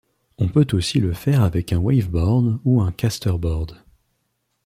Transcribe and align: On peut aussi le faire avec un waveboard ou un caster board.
On 0.39 0.47
peut 0.47 0.65
aussi 0.73 0.99
le 0.99 1.13
faire 1.13 1.43
avec 1.43 1.71
un 1.71 1.77
waveboard 1.77 2.59
ou 2.65 2.81
un 2.81 2.91
caster 2.91 3.37
board. 3.37 3.83